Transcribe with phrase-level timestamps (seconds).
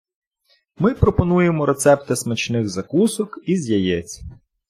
[0.77, 4.21] Ми пропонуємо рецепти смачних закусок із яєць.